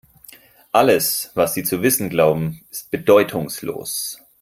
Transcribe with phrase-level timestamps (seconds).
[0.71, 4.17] Alles, was Sie zu wissen glauben, ist bedeutungslos.